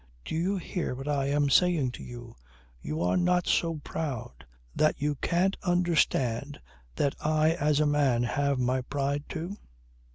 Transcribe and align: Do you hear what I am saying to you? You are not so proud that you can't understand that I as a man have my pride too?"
Do 0.25 0.33
you 0.33 0.57
hear 0.57 0.95
what 0.95 1.07
I 1.07 1.27
am 1.27 1.51
saying 1.51 1.91
to 1.91 2.03
you? 2.03 2.35
You 2.81 3.03
are 3.03 3.15
not 3.17 3.45
so 3.45 3.75
proud 3.83 4.47
that 4.75 4.99
you 4.99 5.13
can't 5.13 5.55
understand 5.61 6.59
that 6.95 7.13
I 7.23 7.51
as 7.51 7.79
a 7.79 7.85
man 7.85 8.23
have 8.23 8.57
my 8.57 8.81
pride 8.81 9.25
too?" 9.29 9.57